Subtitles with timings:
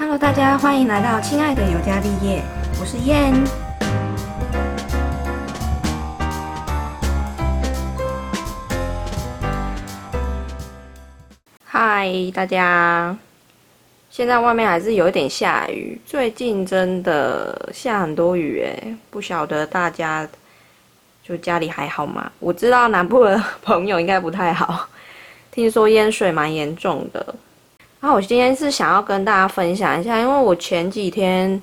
[0.00, 2.42] Hello，大家欢迎来到亲爱的尤加利叶，
[2.80, 3.34] 我是燕。
[11.66, 13.14] 嗨，大家！
[14.08, 20.26] 现在外面还是有一点下雨，最近真的下很多雨诶，不晓得大家
[21.22, 22.32] 就家里还好吗？
[22.38, 24.88] 我知道南部的朋友应该不太好，
[25.52, 27.34] 听说淹水蛮严重的。
[28.02, 31.60] 那我今天是想要跟大家分享一下，因为我前几天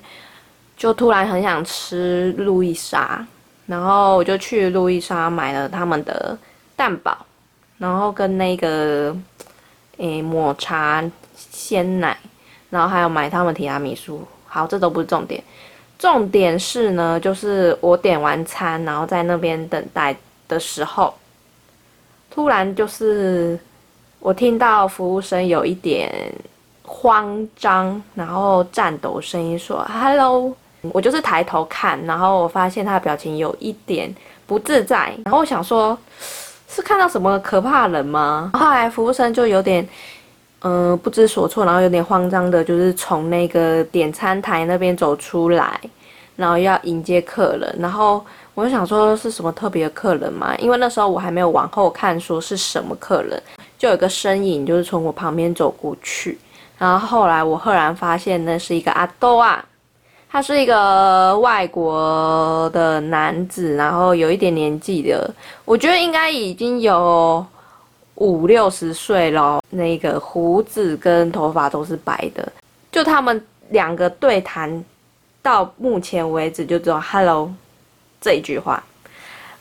[0.78, 3.26] 就突然很想吃路易莎，
[3.66, 6.38] 然后我就去路易莎买了他们的
[6.76, 7.18] 蛋堡，
[7.80, 9.18] 然后跟那个
[9.98, 11.04] 诶抹茶
[11.36, 12.16] 鲜奶，
[12.70, 14.24] 然后还有买他们提拉米苏。
[14.46, 15.44] 好，这都不是重点，
[15.98, 20.16] 重点是呢，就是我点完餐，然后在那边等待
[20.48, 21.12] 的时候，
[22.30, 23.60] 突然就是。
[24.28, 26.12] 我听到服务生有一点
[26.84, 30.54] 慌张，然后颤抖声音说：“Hello。”
[30.92, 34.14] 我就是抬头看，然后我发现他的表情有一点
[34.46, 35.98] 不自在，然后我想说，
[36.68, 38.52] 是看到什么可怕人吗？
[38.54, 39.88] 后来服务生就有点，
[40.60, 45.80] 嗯，不知所措，然后有点慌张的，就是从那个点餐台那边走出来，
[46.38, 50.56] 然后要迎接客人，然后我就想说是什么特别的客人嘛？
[50.60, 53.42] 因为那时候我还没有往后看，说是什么客人。
[53.78, 56.40] 就有个身影，就是从我旁边走过去，
[56.80, 59.64] 然后后来我赫然发现那是一个阿豆啊，
[60.28, 65.32] 他是一个外国的男子，然后有一点年纪的，
[65.64, 67.46] 我觉得应该已经有
[68.16, 72.52] 五六十岁了，那个胡子跟头发都是白的，
[72.92, 74.84] 就他们两个对谈
[75.48, 77.50] 到目前为止就只有 “hello”
[78.20, 78.84] 这一句话。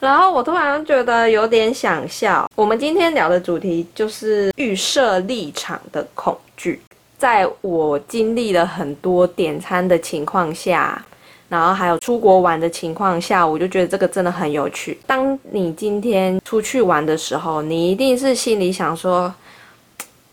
[0.00, 2.50] 然后我突然觉得有点想笑。
[2.56, 6.80] 我们今天聊的主题就是预设立场的恐惧。
[7.16, 11.00] 在我经历了很多点餐的情况下，
[11.48, 14.98] 然后还有出国玩的情况下，我就觉得这个真的很有趣。
[15.06, 19.32] 当你今天出去玩的时候，你一定是心里想说：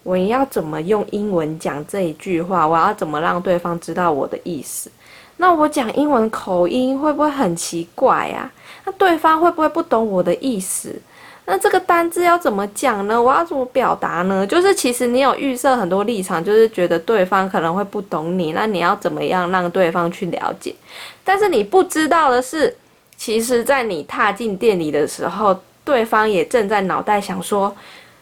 [0.02, 2.68] 我要怎么用英文讲这一句话？
[2.68, 4.92] 我要怎么让对方知道我的意思？
[5.44, 8.50] 那我讲英文口音会不会很奇怪呀？
[8.86, 10.96] 那对方会不会不懂我的意思？
[11.44, 13.22] 那这个单字要怎么讲呢？
[13.22, 14.48] 我要怎么表达呢？
[14.48, 20.74] 就是其实你有预设很多立场，就是觉得对方可能会不懂你，那你要怎么样让对方去了解？
[21.26, 22.74] 但是你不知道的是，
[23.18, 27.76] 其实，在你踏进店里的时候，对方也正在脑袋想说：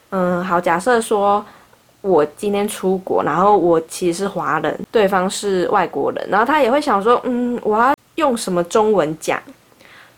[0.09, 1.46] 嗯，好，假设说
[2.01, 9.39] 我今天出国，然后我其实是华人，对方是外国人，然后他也会想说：嗯，我要用什么中文讲？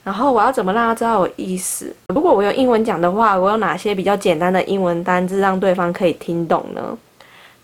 [0.04, 1.96] 然后我要怎么让他知道我意思？
[2.14, 6.98] 如果我用英文讲的话，我有哪些比较简单的英文单字让对方可以听懂呢？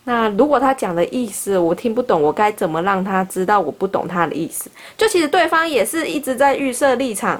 [0.05, 4.69] 那如果他讲的意思我听不懂，我该怎么让他知道我不懂他的意思？
[4.97, 7.39] 就其实对方也是一直在预设立场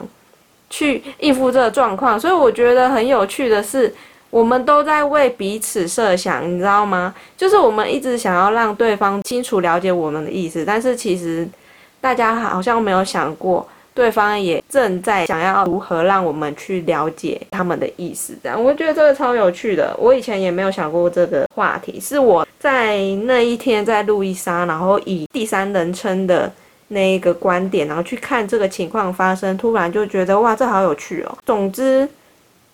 [0.70, 3.96] 去应付这个状况，所以我觉得很有趣的是，
[4.30, 7.14] 我们都在为彼此设想，你知道吗？
[7.38, 11.48] 就是我们一直想要让对方清楚了解我们的意思，但是其实
[12.00, 13.68] 大家好像没有想过。
[13.92, 19.94] 对方也正在想要如何让我们去了解他们的意思，这样我觉得这个超有趣的。
[20.00, 26.50] 我以前也没有想过这个话题，是我在那一天在路易莎，然后以第三人称的
[26.90, 31.38] 那一个观点，然后去看这个情况发生，突然就觉得哇，这好有趣哦。
[31.46, 32.08] 总之，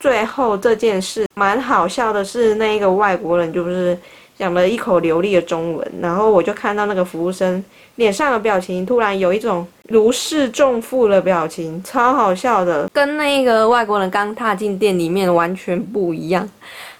[0.06, 3.98] 最后这件事蛮好笑的是，那一个外国人就是
[4.38, 7.64] 讲了一口流利的中文，然后我就看到那个服务生
[7.96, 9.66] 脸上的表情突然有一种。
[9.88, 16.48] 如释重负的表情，超好笑的，跟那个外国人刚踏进店里面完全不一样。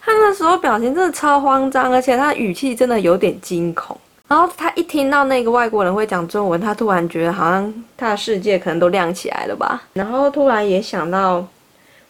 [0.02, 3.96] 他那时候表情真的超慌张，而且他语气真的有点惊恐。
[4.28, 9.82] 然后他一听到那个外国人会讲中文，他突然觉得好像他的世界可能都亮起来了吧。
[9.94, 11.44] 然后突然也想到，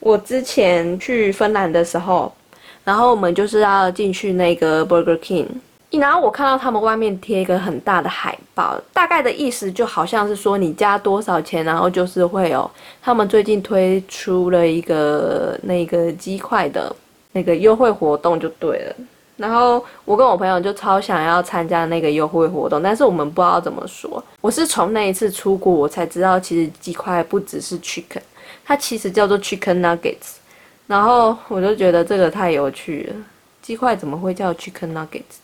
[0.05, 2.31] 我之前去芬兰的时候，
[2.83, 5.47] 然后我们就是要进去那个 Burger King。
[5.89, 12.69] 然后我看到他们外面贴一个很大的海报，大概的意思就好像是说你加多少钱，然后就是会有
[13.01, 16.95] 他们最近推出了一个那个鸡块的
[17.31, 18.95] 那个优惠活动就对了。
[19.37, 24.23] 然后我跟我朋友就超想要参加那个优惠活动，但是我们不知道怎么说。
[24.39, 28.21] 我是从那一次出国我才知道，其实鸡块不只是 chicken，
[28.65, 30.37] 它其实叫做 chicken nuggets。
[30.87, 33.15] 然后我就觉得这个太有趣了，
[33.61, 35.39] 鸡块怎么会叫 chicken nuggets？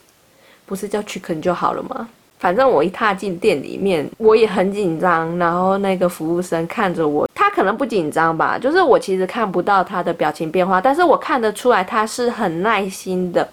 [0.66, 2.08] 不是叫 chicken 就好了吗？
[2.40, 5.38] 反正我一踏进店里面，我也很紧张。
[5.38, 13.48] 然后那个服务生看着我，他可能不紧张吧，就是我其实看不到他的表情变化，但是我看得出来他是很耐心的，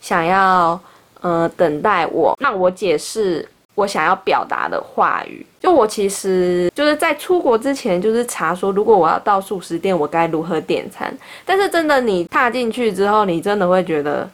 [0.00, 0.80] 想要
[1.20, 5.44] 呃等待我，让我解释我想要表达的话语。
[5.60, 11.16] 就我其实就是在出国之前，就是查说如果我要到素食店，我该如何点餐。
[11.44, 14.28] 但是真的你踏进去之后，你真的会觉得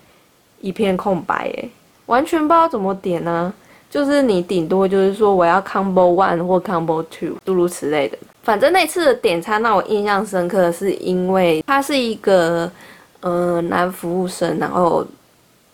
[0.60, 1.70] 一片空白，诶，
[2.06, 3.52] 完全不知道怎么点呢。
[3.90, 8.18] 就是你顶多就是说我要 combo one 或 combo two，诸如此类的。
[8.42, 12.70] 反正那次的点餐让我印象深刻，是因为他是一个
[13.20, 15.06] 呃男服务生，然后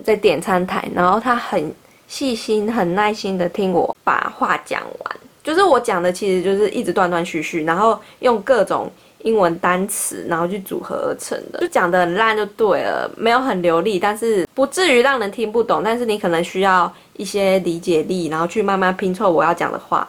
[0.05, 1.72] 在点餐台，然后他很
[2.06, 5.17] 细心、很耐心的听我把话讲完。
[5.43, 8.91] 就是我讲的其实就是一直断断续续，然后用各种
[9.23, 15.83] 英文单词，然后去组合而成的，就讲的很烂就对了，没有很流利，但是不至于让人听不懂。
[15.85, 16.93] 但是你可能需要。
[17.17, 20.09] 一些理解力，然后去慢慢拼凑我要讲的话，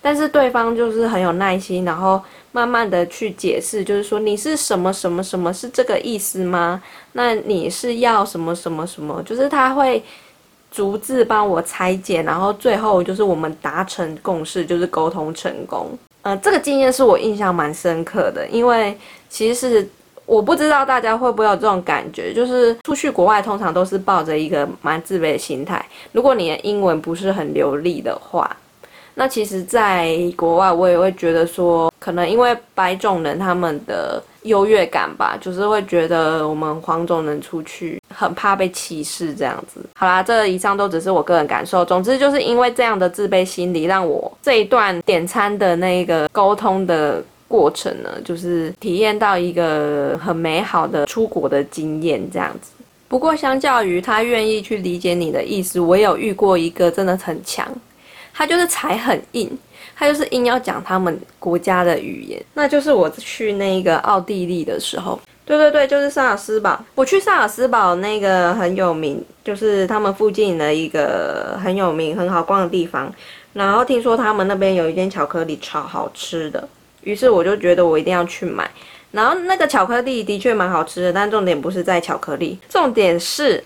[0.00, 2.18] 但是对方就是很有耐心，然后
[2.52, 6.82] 慢慢的去解释，就是说你是什么什么什么是这个意思吗？
[7.12, 9.22] 那你是要什么什么什么？
[9.24, 10.02] 就是他会
[10.70, 15.86] 逐字帮我拆解，然后最后就是我们达成共识，就是沟通成功。
[16.22, 18.96] 呃，这个经验是我印象蛮深刻的，因为
[19.28, 19.88] 其实。
[20.28, 25.82] 我不知道大家会不会有这种感觉，就是出去国外通常都是抱着一个蛮自卑的心态。
[26.12, 28.54] 如果你的英文不是很流利的话，
[29.18, 39.80] 那其实，在国外我也会觉得说，可能因为白种人他们的优越感吧，就是会觉得我们黄种人出去很怕被歧视这样子。
[39.96, 41.84] 好啦，这以上都只是我个人感受。
[41.84, 47.20] 总之，就是因为这样的自卑心理，让我这一段点餐的那个沟通的。
[47.50, 52.72] 过程呢，就是体验到一个很美好的出国的经验这样子。
[53.08, 57.66] 不过，相较于他愿意去理解你的意思，我有遇过一个真的很强，
[58.38, 59.50] 他就是才很硬，
[59.96, 62.40] 他就是硬要讲他们国家的语言。
[62.54, 66.80] 那就是我去那个奥地利的时候，对对对，就是萨尔斯堡。
[66.94, 73.12] 我去萨尔斯堡那个很有名，就是他们附近的一个很有名、很好逛的地方。
[73.54, 76.68] 然后听说他们那边有一间巧克力超好吃的。
[77.02, 78.70] 于是我就觉得我一定要去买，
[79.10, 83.64] 然后那个巧克力的确蛮好吃的，但重点不是在巧克力，重点是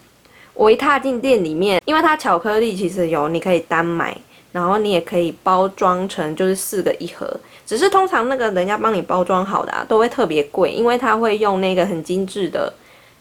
[0.55, 4.17] 我一踏进店里面，因为它巧克力其实有你可以单买，
[4.53, 7.29] 然后你也可以包装成就是四个一盒，
[7.67, 12.73] 只是通常那个人家帮你包装好的啊，都会特别贵，因为他会用那个很精致的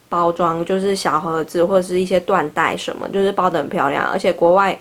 [0.10, 4.80] 包装，就是小盒子或者是一些缎带什么，就是包得很漂亮，而且国外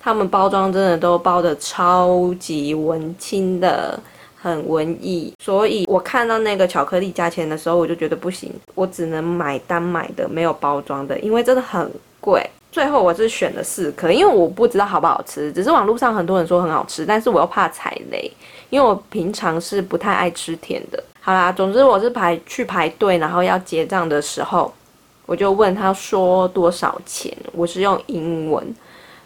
[0.00, 4.00] 他们包装真的都包的超级文青的。
[4.42, 11.92] 很文艺，所以我看到那个巧克力价钱的时候，我就觉得不行，我只能买单买的，没有包装的，因为真的很
[12.22, 12.42] 贵。
[12.72, 18.30] 最后我是选了四颗，因为我不知道好不好吃，只是网络上很多人说很好吃，但是我又怕踩雷，
[18.68, 21.02] 因为我平常是不太爱吃甜的。
[21.20, 24.72] 好啦，总之我是排去排队，然后要结账的时候，
[25.26, 28.64] 我就问他说多少钱，我是用英文。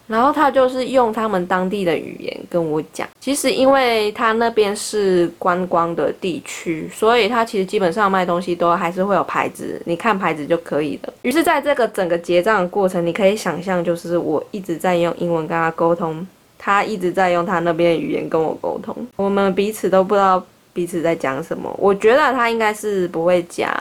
[0.07, 11.13] 然后他就是用他们当地的语言跟我讲，其实因为他那边是观光的地区，所以他其实基本上卖东西都还是会有牌子，你看牌子就可以了。
[11.23, 16.27] 于是，在这个整个结账的过程，你可以想象，就是我一直在用英文跟他沟通，
[16.59, 21.75] 他一直在用他那边的语言跟我沟通，我们彼此都不知道彼此在讲什么。
[21.79, 23.73] 我觉得他应该是不会讲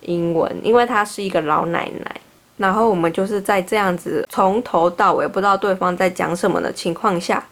[0.00, 2.20] 英文，因为他是一个老奶奶。
[2.58, 7.42] 然后我们就是在这样子从头到尾不知道对方在讲什么的情况下，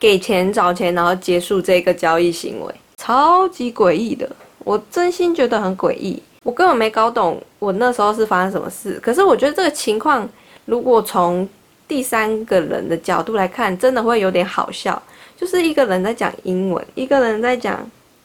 [0.00, 4.28] 给钱找钱，然后结束这个交易行为，超级诡异的，
[4.60, 8.98] 我真心觉得很诡异，我根本没搞懂我那时候是发生什么事。
[9.00, 10.28] 可是我觉得这个情况，
[10.64, 11.48] 如果从
[11.86, 15.00] 第三个人的角度来看，真的会有点好笑，
[15.36, 17.78] 就是一个人在讲英文，一个人在讲。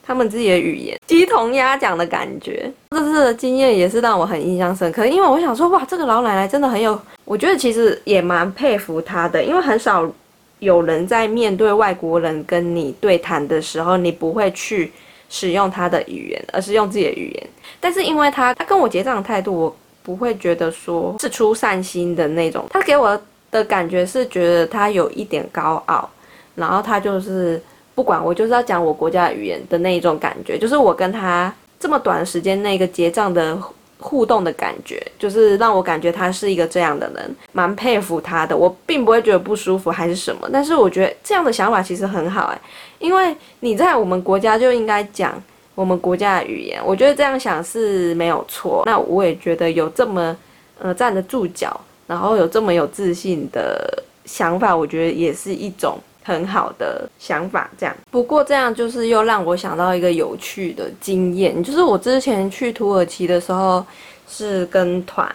[0.10, 5.06] 他们自己的语言鸡同鸭讲的感觉，这次的经验也是让我很印象深刻。
[5.06, 9.44] 因为我想说，哇，这个老奶奶真的很有，我觉得其实也蛮佩服她的。
[9.44, 10.12] 因为很少
[10.58, 14.92] 有人在面对外国人跟你对谈的时候，你不会去
[15.30, 17.48] 使用他的语言，而是用自己的语言。
[17.80, 22.66] 但是因为他，他跟我结账的态度，我不会觉得说是出善心的那种。
[22.72, 26.10] 他给我的感觉是觉得他有一点高傲，
[26.56, 27.62] 然后他就是。
[28.00, 33.62] 不管我就是要讲我国家的语言的那一种感觉，就是我跟他这么短时间那个结账的
[33.98, 38.56] 互动的感觉，就是让我感觉他是一个这样的人，蛮佩服他的。
[38.56, 42.62] 我并不会觉得不舒服还是什么，但是我觉得这样的想法其实很好哎，
[43.00, 45.34] 因为你在我们国家就应该讲
[45.75, 48.84] 我们国家的语言，我觉得这样想是没有错。
[48.86, 50.34] 那我也觉得有这么
[50.79, 51.77] 呃站得住脚，
[52.08, 56.00] 然后有这么有自信的想法，我觉得也是一种。
[56.24, 57.96] 很好的想法，这样。
[58.12, 63.86] 不过这样就是又让我想到一个有趣的经验，就是我之前去土耳其的时候
[64.28, 65.34] 是跟团，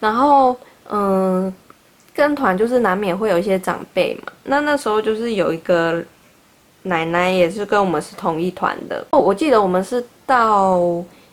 [0.00, 0.56] 然后
[0.90, 1.52] 嗯，
[2.14, 4.32] 跟团就是难免会有一些长辈嘛。
[4.44, 6.02] 那那时候就是有一个
[6.82, 9.06] 奶奶也是跟我们是同一团的。
[9.10, 10.80] 哦，我记得我们是到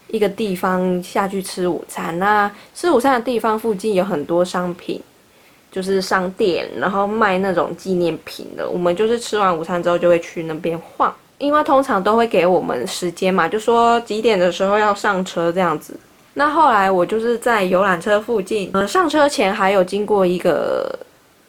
[0.07, 2.17] 一个地方下去吃午餐。
[2.19, 5.01] 那吃午餐的地方附近有很多商品，
[5.75, 8.69] 就是商店，然后卖那种纪念品的。
[8.69, 15.93] 我们就是吃完午餐之后就会去那边晃，因为通常都会给我们时间嘛，就说几点的时候要上车这样子。
[16.33, 20.97] 那后来我就是在游览车附近，呃，上车前还有经过一个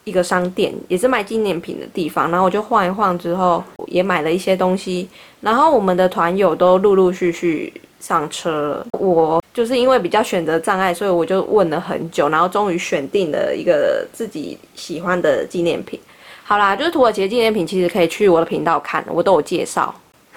[0.03, 5.07] 一个商店，也是卖纪念品的地方，然后我就晃一晃之后，也买了一些东西，
[5.39, 8.85] 然后我们的团友都陆陆续续上车。
[8.99, 15.99] 我就是因为比较选择障碍，所以我就问了很久，然后终于选定了一个自己喜欢的纪念品。
[16.43, 19.93] 好啦，就是土耳其的纪念品，其实可以去我的频道看，我都有介绍。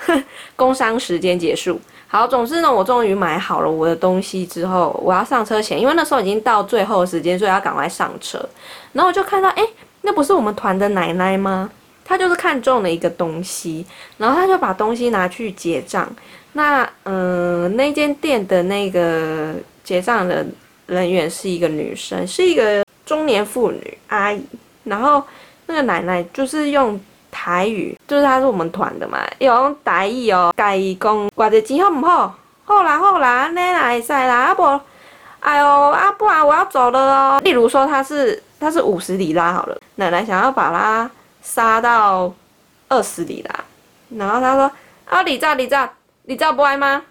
[0.57, 1.79] 工商时间结束。
[2.09, 8.39] 好，总之呢，我终于买好了我的东西之后，我要上车前，因为那时候已经到最后时间，所以要赶快上车。
[8.93, 9.65] 然后我就看到，哎，
[10.01, 11.71] 那不是我们团的奶奶吗？
[12.11, 13.87] 她就是看中了一个东西，
[14.19, 16.11] 然后她就把东西拿去结账。
[16.55, 20.45] 那，嗯，那间店的那个结账的
[20.87, 24.45] 人员是一个女生，是一个中年妇女阿姨。
[24.83, 25.23] 然后
[25.67, 27.01] 那个奶奶就是用。
[27.33, 32.35] 台语就是她是我们团的嘛，用台语哦，介意讲偌济钱好唔好？
[32.65, 34.81] 好啦好啦，安尼啦会使啦，啊不，
[35.39, 37.41] 哎呦啊不然我要走了哦。
[37.45, 41.09] 例如说他是他是五十里拉好了，奶奶想要把啦
[41.43, 42.33] 杀到
[42.89, 43.65] 二十里啦，
[44.11, 44.71] 然后他说
[45.07, 45.77] 啊你走你走
[46.25, 47.03] 你走不爱吗？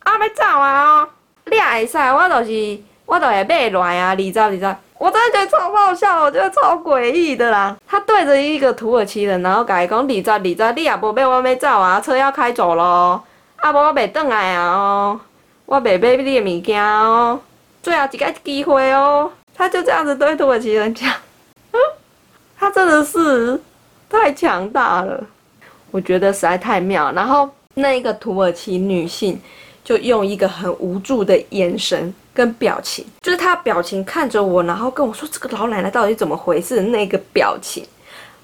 [0.00, 1.08] 啊要走啊哦，
[1.46, 4.74] 你也会使，我就是我就会买来啊，你走你走。
[4.98, 7.76] 我真的觉得超爆笑，我觉得超诡异的啦。
[7.88, 13.22] 他对着一个土耳其人，然后改讲你走你走，你也不买我没走啊，车要开走咯。
[13.56, 15.20] 啊，无我袂转来啊哦，
[15.66, 17.40] 我袂买你的物件哦，
[17.82, 19.30] 最后一个机会哦。
[19.54, 21.12] 他就这样子对土耳其人讲，
[22.58, 23.60] 他真的是
[24.12, 25.24] 太强大了，
[25.90, 27.10] 我觉得实在太妙。
[27.12, 29.40] 然后那一个土耳其女性
[29.82, 32.12] 就用一个很无助的眼神。
[32.34, 37.84] 跟表情，就是她表情看着我，然后跟我说：“这个老奶奶到底怎么回事？”那个表情，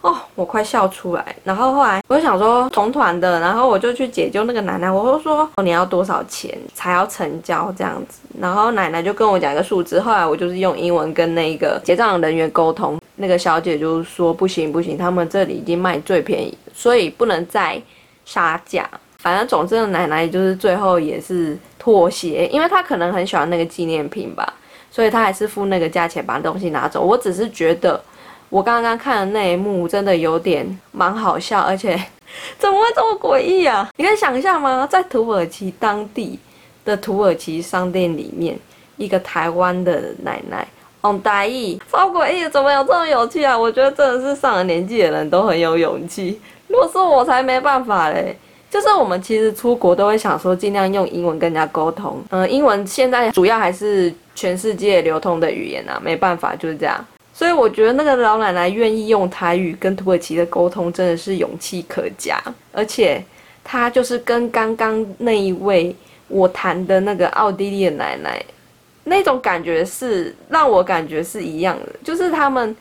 [0.00, 1.34] 哦，我快笑出来。
[1.42, 4.90] 然后后来我就想说同团的，然后我就去解救那个奶奶。
[4.90, 10.00] 我就说：“，你要多少钱才要成交？”这样子，然后奶奶就跟我讲一个数字。
[10.00, 17.80] 后来我就是用英文跟那个结账人员沟通，那个小姐就说：“不行不行，他们这里已经卖最便宜，所以不能再
[18.24, 18.88] 杀价。”
[19.18, 24.54] 反正总之，奶奶就是最后也是妥协，因为她可能很喜欢那个纪念品吧，
[24.92, 27.02] 所以她还是付那个价钱把东西拿走。
[27.02, 28.00] 我只是觉得，
[28.50, 31.98] 我刚刚看的那一幕真的有点蛮好笑，而且
[32.58, 33.88] 怎么会这么诡异啊？
[33.96, 34.86] 你可以想象吗？
[34.90, 36.38] 在土耳其当地
[36.84, 38.58] 的土耳其商店里面，
[38.96, 40.66] 一个台湾的奶奶，
[41.02, 43.56] 哦，大意，超诡异，怎么有这么勇气啊？
[43.58, 48.36] 我觉得真的是上了年纪的人都很有勇气，如果是我才没办法嘞。
[48.70, 57.02] 就是我们其实出国都会想说尽量用英文跟人家沟通，嗯，英文现在主要还是全世界流通的语言啊，没办法就是这样。
[57.38, 62.36] 所以我觉得那个老奶奶愿意用台语跟土耳其的沟通，真的是勇气可嘉。
[62.72, 63.24] 而且
[63.62, 65.94] 她就是跟刚刚那一位
[66.26, 68.44] 我谈的那个奥地利的奶奶，
[69.04, 72.74] 那种感觉是让我感觉是一样的，就是他们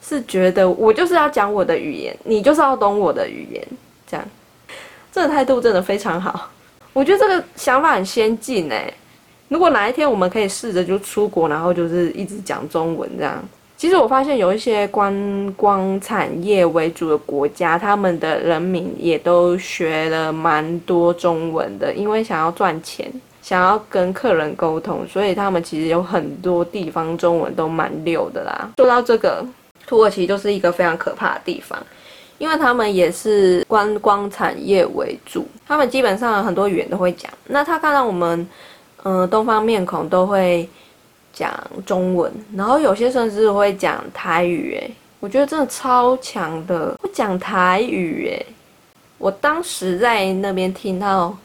[0.00, 3.66] 是觉得我就是要讲我的语言，你就是要懂我的语言，
[4.06, 4.24] 这样。
[5.10, 6.48] 这个态度真的非常好，
[6.94, 8.88] 我觉得这个想法很先进哎。
[9.48, 13.42] 如果哪一天我们可以试着就出国，然后就是一直讲中文这样，
[13.78, 15.14] 其实我发现有一些观
[15.56, 23.08] 光产业为主的国家，他们的人民也都学了蛮多中文的，因为想要赚钱，
[23.40, 28.68] 想要跟客人沟通，所以他们其实有很多地方中文都蛮溜的啦。
[28.78, 29.46] 说到这个，
[29.86, 31.78] 土耳其就是一个非常可怕的地方。
[32.38, 37.28] 因为他们也是观光产业为主，他们基本上很多语言都会讲。
[37.46, 38.48] 那他看到我们，
[39.04, 40.68] 嗯，东方面孔都会
[41.38, 41.52] 讲
[41.86, 44.76] 中文，然后有些甚至会讲台语。
[44.80, 44.90] 诶，
[45.20, 48.26] 我觉得真的超强的，会讲台语。
[48.28, 48.46] 诶，
[49.18, 51.36] 我当时在那边听到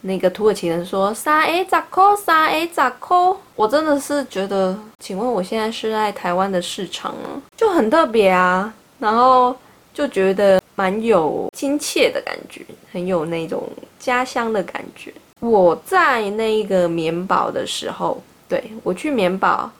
[0.00, 7.14] 那个土耳其人说“三 A 咋扣，三 A 咋扣”，我真的是觉得，请问我现在是在台湾的市场？
[7.56, 9.56] 就很特别啊，然后。
[9.96, 12.60] 就觉得蛮有亲切的感觉，
[12.92, 13.66] 很有那种
[13.98, 15.10] 家乡的感觉。
[15.40, 19.70] 我在那个棉堡的时候，对我去棉堡，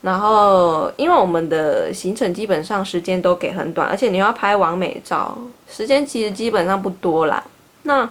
[0.00, 5.36] 然后因为我们的行程基本上时间都给很短，而且你要拍完美照，
[5.68, 7.42] 时间其实基本上不多啦。
[7.82, 8.08] 那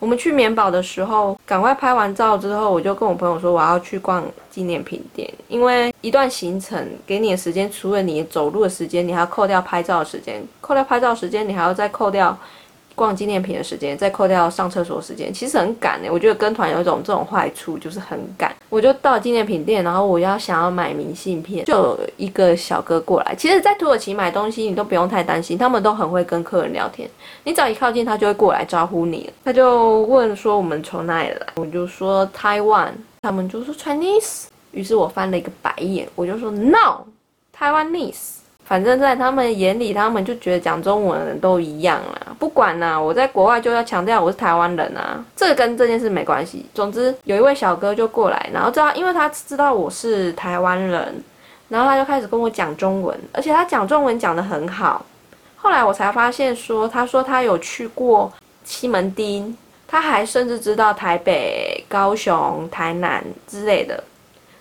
[0.00, 12.36] 我们去棉堡的时候，赶快拍完照之后，我就跟我朋友说我要去逛纪念品店，因为一段行程给你的时间，除了你走路的时间，你还要扣掉拍照的时间，扣掉拍照时间，你还要再扣掉。
[12.94, 16.10] 逛纪念品的时间，再扣掉上厕所时间，其实很赶诶。
[16.10, 18.54] 我觉得跟团有一种这种坏处，就是很赶。
[18.68, 23.34] 我就到纪念品店，然后我要想要买明信片，就有一个小哥过来。
[23.34, 27.08] 其实，在土耳其买东西，你都不用太担心，他们都很会跟客人聊天。
[27.42, 29.30] 你只要一靠近，他就会过来招呼你。
[29.44, 34.44] 他就问说我们从哪里来，我就说 Taiwan，他们就说 Chinese。
[34.72, 38.43] 于是我翻了一个白眼，我就说 No，Taiwanese。
[38.66, 42.34] 反正，在他们眼里，他们就觉得讲中文的人都一样啦。
[42.38, 46.64] 不管啦，我在国外就要强调我是台湾人啊，这跟这件事没关系。
[46.72, 51.22] 总之，有一位小哥就过来，然后知道，因为他知道我是台湾人，
[51.68, 55.04] 然后他就开始跟我讲中文，而且他讲中文讲得很好。
[55.56, 58.32] 后来我才发现，说他说他有去过
[58.64, 59.54] 西门町，
[59.86, 64.02] 他还甚至知道台北、高雄、台南之类的，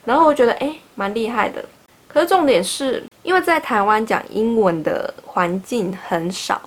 [0.04, 1.64] 然后我觉得哎，蛮厉害的。
[2.14, 3.04] 可是重点是。
[3.24, 6.62] 因为在台湾讲英文的环境很少，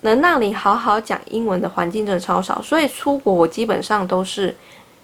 [0.00, 4.52] 能让你好好讲英文的环境真的超少，所以出国我基本上都是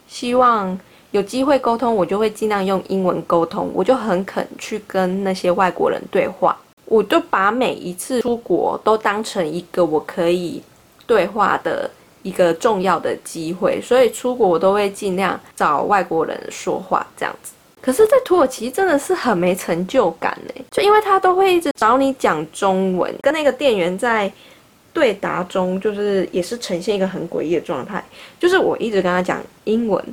[0.08, 0.76] 希望
[1.12, 10.60] 有机会沟通，我就会尽量用英文沟通，我就很肯去跟那些外国人对话，我就把每一次出国都当成一个我可以
[11.06, 11.88] 对话的
[12.22, 17.52] 一个重要的机会，所以出国我都会尽量找外国人说话这样子。
[17.80, 24.30] 可是，在土耳其真的是很没成就感呢，就因为他都会一直找你讲中文，跟那个店员在
[24.92, 28.02] 对答中，就是也是呈现一个很诡异的状态，
[28.40, 30.04] 就是我一直跟他讲英文。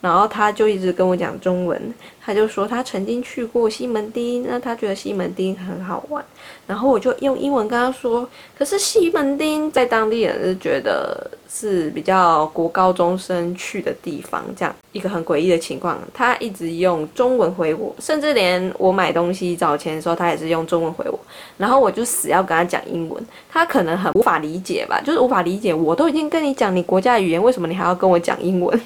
[0.00, 6.24] 然后他就一直跟我讲中文，他就说他曾经去过西门町，那他觉得西门町很好玩。
[6.66, 8.26] 然后我就用英文跟他说，
[8.56, 15.98] 可是西门町在当地人是觉得是比较国高中生去的地方，这样一个很诡异的情况。
[16.14, 21.18] 他一直用中文回我，甚至连我买东西找钱的时候，他也是用中文回我。
[21.58, 28.80] 然后我就死要跟他讲英文，他可能很无法理解吧，就是无法理解，我都已经跟你讲你国家语言，为什么你还要跟我讲英文？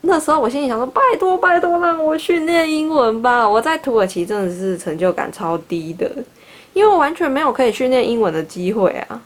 [0.00, 6.10] 那时候我心里想说：“拜托拜托，让我训练英文吧！”我在土耳其真的是成就感超低的，
[6.72, 9.20] 因为我完全没有可以训练英文的机会啊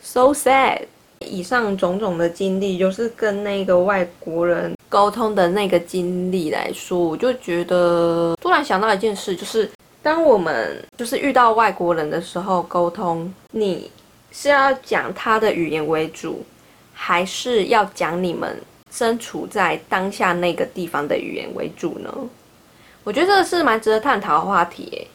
[0.00, 0.80] ，so sad。
[1.20, 9.68] 以上种种的经历，就是跟那个外国人沟通的那个经历来说，我就觉得突然想到一件事，就是
[10.00, 13.90] 当我们就是遇到外国人的时候，沟通你
[14.30, 16.44] 是要讲他的语言为主，
[16.92, 18.56] 还是要讲你们？
[18.98, 22.12] 身处在当下那个地方的语言为主呢？
[23.04, 25.06] 我觉得这是蛮值得探讨的话题。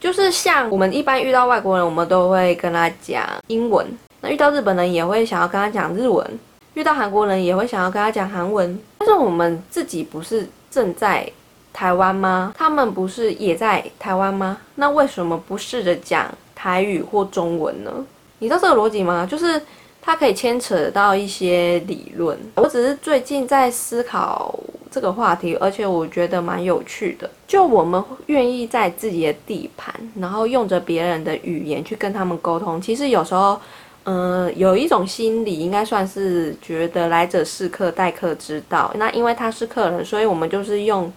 [0.00, 3.86] 就是像我们一般遇到外国人，我们都会跟他讲英文；
[4.22, 6.26] 那遇到日本人也会想要跟他讲日文；
[6.74, 8.76] 遇到韩国人也会想要跟他讲韩文。
[8.98, 11.30] 但是我们自己不是正在
[11.72, 12.52] 台湾吗？
[12.58, 14.58] 他们不是也在台湾吗？
[14.74, 17.92] 那为什么不试着讲台语或中文呢？
[18.40, 19.24] 你知道这个逻辑吗？
[19.30, 19.62] 就是。
[20.08, 24.58] 它可以牵扯到一些理论，我只是最近在思考
[24.90, 27.28] 这个话题，而且我觉得蛮有趣的。
[27.46, 33.60] 就我们愿意在自己的地盘，然后用着别人的语言去跟他们沟通，其实有时候，
[34.04, 38.90] 嗯，有一种心理应该算是觉得来者是客，待客之道。
[38.94, 41.12] 那因为他是客人，所以我们就是用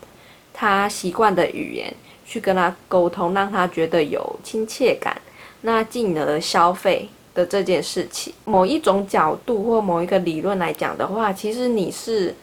[0.53, 1.93] 他习惯的语言
[2.25, 5.15] 去跟他沟通，让他觉得有亲切感，
[5.61, 7.07] 那进而消费。
[7.33, 12.35] 的这件事情，某一种角度或某一个理论来讲的话，其实你是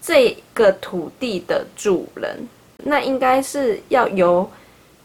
[0.00, 2.48] 这个土地的主人，
[2.84, 4.48] 那应该是要由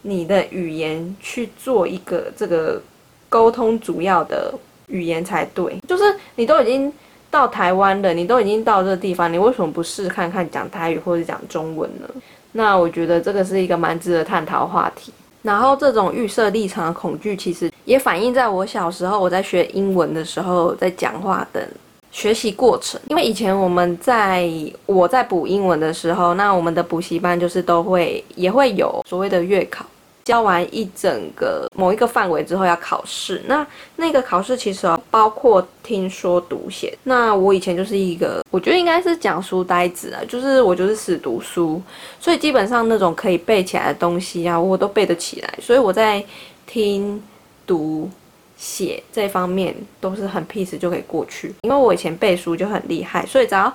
[0.02, 2.82] 你的语言去做一个这个
[3.30, 4.54] 沟通主要的
[4.88, 5.78] 语言才对。
[5.88, 6.04] 就是
[6.36, 6.92] 你都已经
[7.32, 12.08] 到台湾了，你都已经到这个地方，你为什么不试看看讲台语或者讲中文呢？
[12.52, 15.12] 那我觉得这个是一个蛮值得探讨话题。
[15.44, 21.68] 然后这种预设立场的恐惧，其实也反映在我小时候我在学英文的时候，在讲话的
[22.12, 23.00] 学习过程。
[23.10, 24.50] 因为以前我们在
[24.86, 29.86] 我在补英文的时候，那我们的补习班就是都会也会有所谓的月考。
[30.26, 33.66] 教完一整个某一个范围之后要考试，那
[33.98, 36.98] 那个考试其实包括听说读写。
[37.04, 41.82] 那我以前就是一个，我觉得应该是讲书呆子啊，就是我就是死读书，
[42.22, 45.54] 所以基本上那种可以背起来的东西啊，我都背得起来。
[45.62, 46.24] 所以我在
[46.66, 47.22] 听
[47.68, 48.10] 读
[48.58, 53.72] 写这方面都是很 peace 就可以过去，因为我以前背书就很厉害，所以只要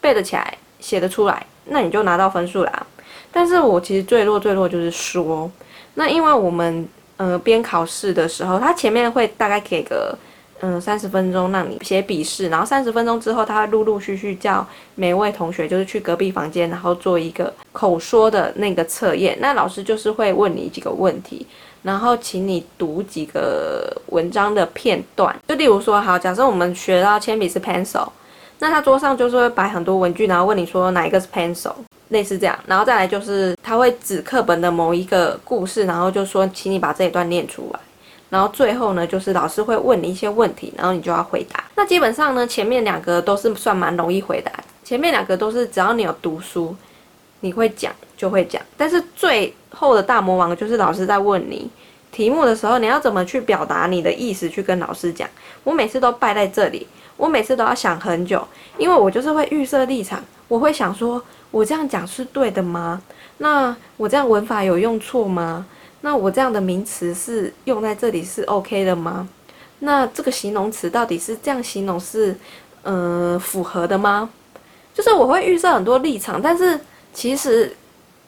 [0.00, 2.86] 背得起来、写得出来，那你就拿到分数啦。
[3.30, 5.50] 但是我其实最弱最弱就是说。
[6.00, 10.16] 那因为我们呃边考试的时候，他前面会大概给个
[10.60, 19.36] 嗯三十分钟让你写笔试，然后三十分钟之后，他会陆陆续续叫每位同学就是去隔壁房间，然后做一个口说的那个测验。
[19.42, 21.46] 那老师就是会问你几个问题，
[21.82, 25.38] 然后请你读几个文章的片段。
[25.48, 28.08] 就例如说，好，假设我们学到铅笔是 pencil，
[28.60, 31.72] 那他桌上就是会摆很多文具，然后问你说哪一个是 pencil。
[32.10, 37.78] 类似这样，然后再来就是他会指课本的某一个故事，然后就说，请你把这一段念出来。
[38.28, 41.62] 然后最后呢，就是老师会问你一些问题，然后你就要回答。
[41.76, 44.50] 那基本上呢，前面两个都是算蛮容易回答，
[44.82, 46.74] 前面两个都是只要你有读书，
[47.38, 48.60] 你会讲就会讲。
[48.76, 51.70] 但是最后的大魔王就是老师在问你
[52.10, 55.28] 题目的时候，你要怎么去表达你的意思去跟老师讲。
[55.62, 56.88] 我每次都败在这里，
[57.20, 58.42] 我每次都要想很久，
[58.78, 61.22] 因为我就是会预设立场，我会想说。
[61.52, 63.02] 我这样讲是对的吗？
[63.38, 65.66] 那我这样文法有用错吗？
[66.02, 69.28] 那我这样的名词是用在这里是 OK 的吗？
[69.80, 72.36] 那这个形容词到底是这样形容是，
[72.84, 74.30] 呃，符合的吗？
[74.94, 76.78] 就是我会预设很多立场，但是
[77.12, 77.76] 其实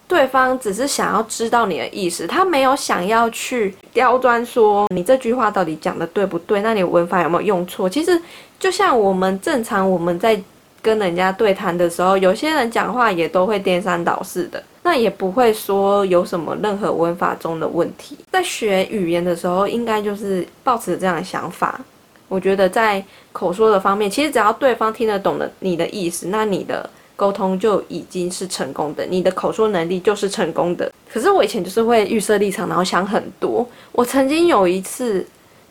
[0.09, 6.61] 对方只是想要知道你的意思，他没有想要去刁钻说你这句话到底讲的对不对？
[6.61, 7.88] 那你文法有没有用错？
[7.88, 8.20] 其实
[8.62, 10.40] 就像我们正常我们在。
[10.85, 18.18] 跟人家对谈的时候，有些人讲话也都会颠三倒四的，那也不会说有什么任何文法中的问题。
[18.33, 21.81] 在学语言的时候，应该就是抱持这样的想法。
[22.27, 30.92] 我觉得在口说的方面，其实只要对方听得懂的你的意思，那你的沟通就已经是成功的，你的口说能力就是成功的。
[31.12, 33.64] 可是我以前就是会预设立场，然后想很多。
[33.92, 35.25] 我曾经有一次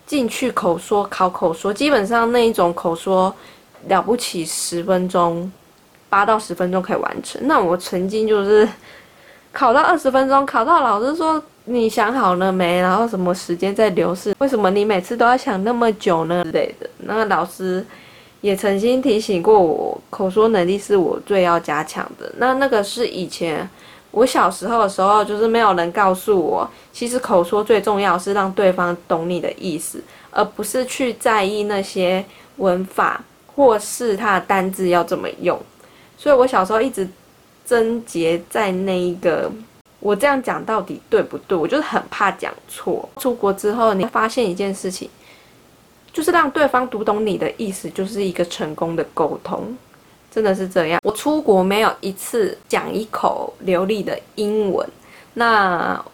[0.06, 3.34] 进去口说考口说，基本上那一种口说。
[3.88, 5.50] 了不起，十分钟，
[6.08, 7.40] 八到十分钟可以完成。
[7.48, 8.68] 那我曾经就是
[9.50, 12.78] 考到二十分钟，考到老师说你想好了没？
[12.80, 14.32] 然后什么时间在流逝？
[14.38, 16.44] 为什么你每次都要想那么久呢？
[16.44, 16.88] 之类的。
[16.98, 17.84] 那个老师
[18.40, 22.32] 也曾经提醒过我，口说能力是我最要加强的。
[22.36, 23.68] 那那个是以前
[24.12, 32.24] 我小时候的时候，就是没有人告诉我，其实口说最重要是让对方懂你的意思，而不是去在意那些
[32.58, 33.20] 文法。
[33.54, 35.60] 或是他的单字要怎么用，
[36.16, 37.06] 所以我小时候一直
[37.66, 39.52] 贞结在那一个，
[40.00, 41.56] 我这样讲到底对不对？
[41.56, 43.06] 我就是很怕讲错。
[43.18, 45.06] 出国之后，你发现一件事情，
[46.14, 49.76] 就是让对方读懂你的意思，就是一个成功的沟通，
[50.32, 51.00] 真的是这样。
[51.04, 54.88] 我出国没有一次讲一口流利的英文，
[55.34, 56.04] 那。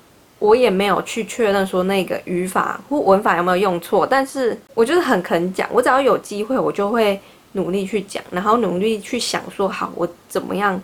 [0.41, 7.21] 我也没有去确认说那个语法或文法有没有用错，但是我就是很肯讲，我只要有机会，我就会
[7.55, 10.81] 努力去讲，然后努力去想说好，我怎么样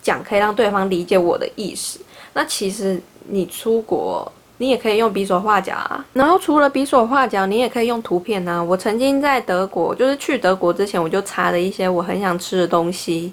[0.00, 2.00] 讲可以让对方理解我的意思。
[2.32, 8.62] 那其实你出国，你也可以用比手画脚啊，然后除了比手画脚，你也可以用图片啊。
[8.62, 13.32] 我曾经在德国，就是去德国之前，我就查了一些我很想吃的东西。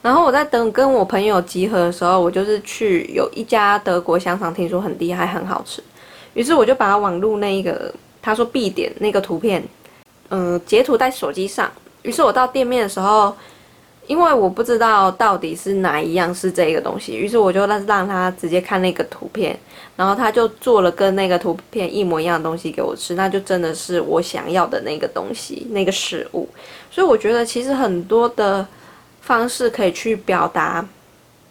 [0.00, 5.82] 然后我在等跟我朋友集合的时候，我就是去有一家德国香肠，听说很厉害，很好吃。
[6.34, 9.62] 于是我就把网路那一个他说必点那个图片，
[10.30, 11.70] 嗯，截图在手机上。
[12.02, 13.36] 于是我到店面的时候，
[14.06, 19.58] 因为我不知道到底是哪一样是这个东西，于是我就让让他直接看那个图片，
[19.96, 26.48] 然后他就做了跟那个图片一模一样的东西给我吃，那就真的是我想要的那个东西，那个食物。
[26.90, 28.66] 所以我觉得其实很多的。
[29.24, 30.84] 方式可以去表达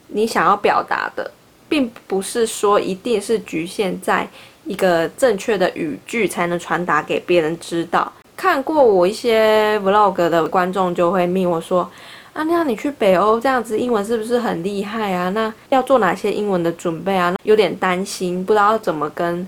[0.08, 1.32] 你想要表达的，
[1.70, 4.28] 并不是说一定是局限在
[4.66, 8.12] 一个正确的语句才能传达给别人知道。
[8.36, 11.90] 看过我一些 vlog 的观众就会命我说
[12.34, 15.30] ：“啊，那你去北欧这样子，英文是不是很厉害啊？
[15.30, 17.36] 那要做哪些英文的准备啊？
[17.44, 19.48] 有点担心，不知道怎么跟。”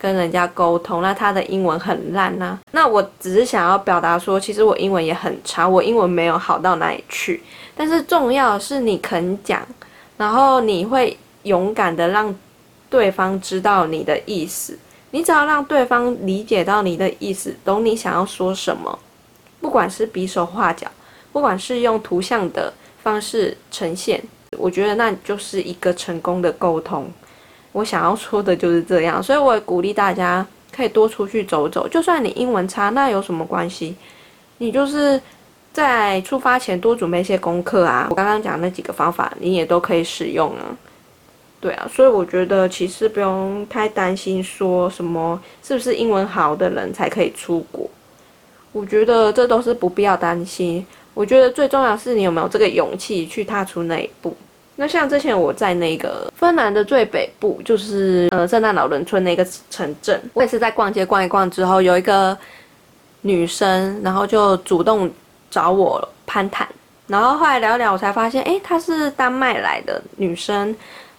[0.00, 2.56] 跟人家沟通，那他的英文很烂呐。
[2.70, 7.42] 那我只是想要表达说，其实我英文也很差，我英文没有好到哪里去。
[7.74, 9.60] 但是重要的是你肯讲，
[10.16, 12.32] 然后你会勇敢的让
[12.88, 14.78] 对方知道你的意思。
[15.10, 18.96] 你只要让对方理解到你的意思，懂你想要说什么，
[19.60, 20.86] 不管是比手画脚，
[21.38, 24.20] 不管是用图像的方式呈现，
[24.58, 27.08] 我觉得那就是一个成功的沟通。
[27.70, 31.86] 我想要说的就是这样，所以我也鼓励大家可以多出去走走。
[31.86, 33.94] 就算你英文差，那有什么关系？
[34.56, 35.20] 你就是
[35.72, 38.08] 在出发前多准备一些功课啊。
[38.10, 40.76] 我刚刚讲那几个方法，你也都可以使用啊。
[41.60, 47.88] 对啊，所以我觉得其实不用太担心说什么是不是英文好的人才可以出国。
[48.72, 50.84] 我觉得这都是不必要担心。
[51.18, 54.36] 我觉得最重要是你有没有这个勇气去踏出那一步。
[54.76, 62.38] 那像之前我在那个芬兰的最北部，就是呃圣诞老人村那个城镇，我也是在逛街逛一逛之后，有一个
[63.22, 65.10] 女生，然后就主动
[65.50, 66.68] 找我攀谈，
[67.08, 70.72] 然后后来聊聊，我才发现，诶，她是丹麦来的女生。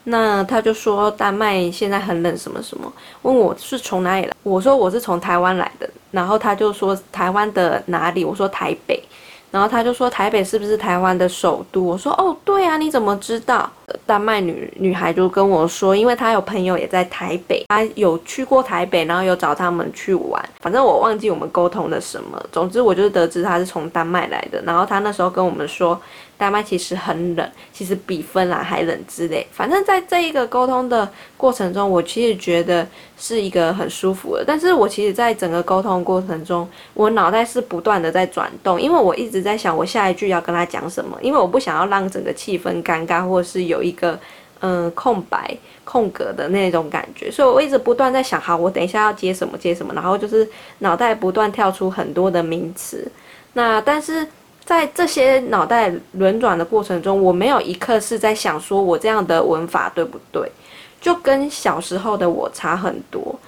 [0.05, 2.91] 那他就说丹麦现在很冷什么什么，
[3.23, 9.03] 问我是从哪里来，我说我是从台湾来的，然后他就说台湾的哪里，我说台北。
[9.51, 11.83] 然后他就说台北是不是台湾的首都？
[11.83, 13.69] 我说哦，对啊，你怎么知道？
[14.05, 20.43] 丹麦女女孩就跟我说，因为她有朋友也在台北，她有去过台北，然后有找他们去玩。
[20.59, 22.41] 反正我忘记我们沟通了什么。
[22.51, 24.61] 总之，我就是得知她是从丹麦来的。
[24.65, 25.99] 然后她那时候跟我们说，
[26.37, 29.45] 丹麦其实很冷，其实比芬兰还冷之类。
[29.51, 34.43] 反正在这一个沟通的过程中，我其实觉得是一个很舒服的。
[34.45, 44.19] 但是我其实在整个沟通过程中，我脑袋是不断的在转动，因为我一直在想我下一句要跟她讲什么，因为我不想要让整个气氛尴尬，或者是有有一个
[44.59, 50.45] 嗯空白空格的那种感觉，所以我一直不断在想，好，我等一下要接什么接什么，然后就是
[50.79, 53.09] 脑袋不断跳出很多的名词。
[53.53, 54.27] 那但是
[54.65, 60.51] 在这些脑袋轮转的过程中，我没有一刻是在想说我这样的文法对不对，
[60.99, 63.39] 就跟小时候的我差很多。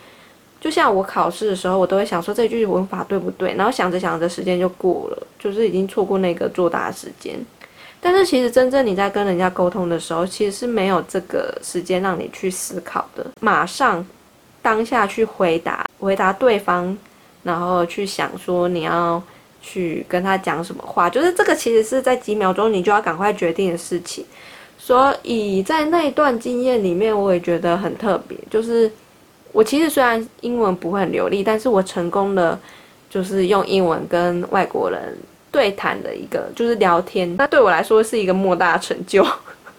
[0.60, 7.36] 就像我考试的时候，我都会想说这句文法对不对，然后想着想着时间就过了，就是已经错过那个作答时间。
[8.04, 14.04] 但是其实真正你在跟人家沟通的时候，其实是没有这个时间让你去思考的，马上
[14.60, 16.98] 当下去回答回答对方，
[17.44, 19.22] 然后去想说你要
[19.62, 24.26] 去跟他讲什么话，就是这个其实是在几秒钟你就要赶快决定的事情。
[24.80, 28.92] 所以在那一段经验里面，我也觉得很特别，就是
[29.52, 32.58] 我其实虽然英文不会很流利，但是我成功的
[33.12, 35.16] 就是用英文跟外国人。
[35.52, 39.22] 对谈的一个就是聊天，那对我来说是一个莫大成就，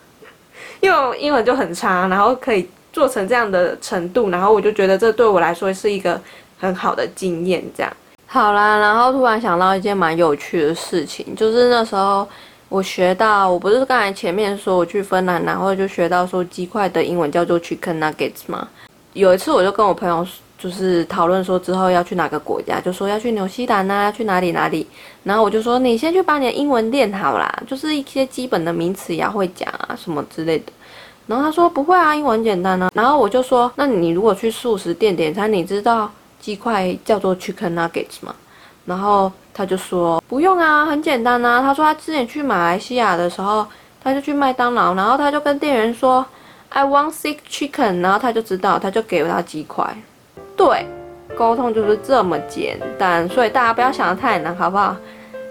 [0.81, 6.21] 因为英文就很差，然后可以做成这样的程度，然后我就觉得这对我来说是一个
[6.59, 7.65] 很好的经验。
[7.75, 7.91] 这样
[8.27, 12.29] 好啦，然后突然想到一件蛮有趣的事情，就是那时候
[12.69, 18.69] 我学到，我不是刚才前面说我去芬兰，然后就学到说鸡块的英文叫做 chicken nuggets 吗？
[19.15, 20.27] 有一次我就跟我朋友。
[20.63, 24.87] 就是讨论说之后要去哪个国家，就说要去纽西兰啊，去哪里哪里。
[25.25, 30.67] 然后我就说你先去把你的英文练好啦，就是一些基本的名词也要会讲啊，什么之类的。
[31.27, 32.93] 然后他说不会啊，英文很简单啊。
[32.95, 36.09] 然后我就说，那你如果去素食店点餐，你知道
[36.41, 38.33] 鸡块叫做 chicken nuggets 吗？
[38.85, 41.61] 然后他就说不用啊，很简单啊。
[41.61, 43.67] 他说他之前去马来西亚的时候，
[44.01, 46.25] 他就去麦当劳，然后他就跟店员说
[46.69, 49.97] I want six chicken，然后他就知道，他就给了他鸡块。
[50.65, 50.87] 对，
[51.37, 54.97] 沟通就是这么简单，所以大家不要想的太难，好不好？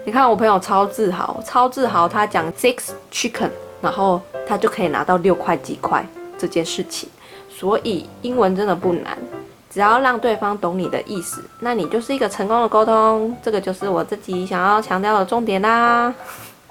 [0.06, 3.50] 你看我朋友超自豪，超自豪，他讲 six chicken，
[3.82, 6.02] 然后他就可以拿到六块几块
[6.38, 7.10] 这件事情。
[7.50, 9.18] 所以英文真的不难，
[9.70, 13.36] 只要让对方懂你的意思，那你就是一个成功的沟通。
[13.42, 16.12] 这个就是我自己想要强调的重点啦。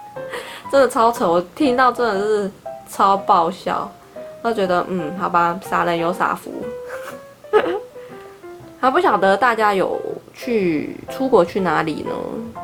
[0.71, 2.51] 真的超扯，我听到真的是
[2.89, 3.87] 超爆笑，
[4.41, 6.51] 我觉得嗯，好吧，傻人有傻福。
[8.81, 10.01] 还不晓得大家有
[10.33, 12.11] 去出国去哪里呢？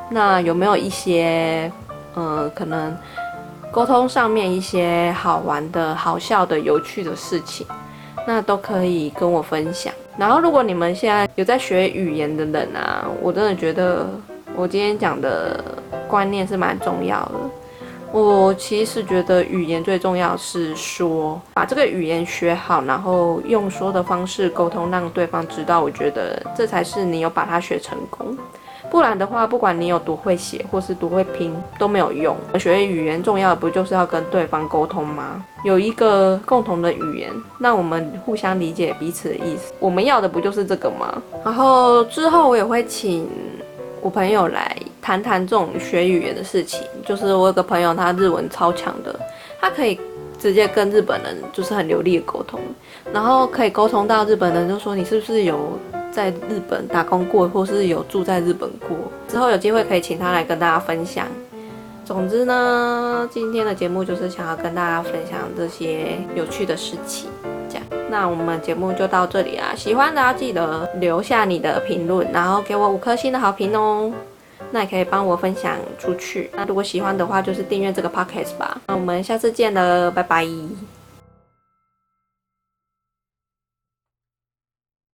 [0.10, 1.72] 那有没有一些，
[2.16, 2.98] 呃，可能
[3.72, 7.68] 沟通上面一些好玩的、好笑的、有趣的事情，
[8.26, 9.94] 那都可以跟我分享。
[10.18, 14.08] 然后，如果你们现在有在学语言的人啊，我真的觉得
[14.56, 15.64] 我今天讲的
[16.08, 17.34] 观念是蛮重要的。
[18.20, 25.82] 我其实觉得语言最重要是说，把这个语言学好，然后用说的方式沟通，让对方知道。
[25.82, 28.36] 我觉得这才是你有把它学成功。
[28.90, 32.36] 不然的话，不管你有多会写或是多会拼都没有用。
[32.58, 35.46] 学语言重要的不就是要跟对方沟通吗？
[35.64, 39.72] 有一个共同的语言，那我们互相理解彼此的意思。
[39.80, 41.22] 我们要的不就是这个吗？
[41.46, 43.30] 然后之后我也会请。
[44.00, 44.78] 我朋友来
[45.08, 49.16] 谈谈这种学语言的事情，就是我有个朋友，他日文超强的，
[49.58, 49.98] 他可以
[50.38, 52.60] 直接跟日本人就是很流利的沟通，
[53.14, 55.80] 然后可以沟通到日本人就说你是不是有
[56.12, 58.98] 在日本打工过，或是有住在日本过，
[59.30, 61.26] 之后有机会可以请他来跟大家分享。
[62.04, 67.30] 总之呢，今天的节目就是想要跟大家分享这些有趣的事情。
[67.70, 69.72] 这样那我们节目就到这里啊！
[69.74, 74.12] 喜欢的要记得留下你的评论，然后给我五颗星的好评哦。
[74.72, 76.50] 那也可以帮我分享出去。
[76.56, 78.80] 那如果喜欢的话，就是订阅这个 podcast 吧。
[78.88, 80.48] 那我们下次见了，拜拜。